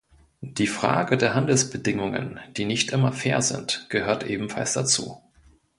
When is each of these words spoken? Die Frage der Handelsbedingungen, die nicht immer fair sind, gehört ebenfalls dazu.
Die 0.41 0.65
Frage 0.65 1.15
der 1.15 1.35
Handelsbedingungen, 1.35 2.39
die 2.57 2.65
nicht 2.65 2.89
immer 2.89 3.11
fair 3.11 3.43
sind, 3.43 3.85
gehört 3.91 4.23
ebenfalls 4.25 4.73
dazu. 4.73 5.21